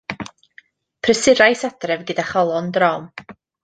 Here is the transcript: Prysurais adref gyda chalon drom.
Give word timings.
Prysurais 1.09 1.63
adref 1.71 2.09
gyda 2.11 2.29
chalon 2.35 2.77
drom. 2.81 3.11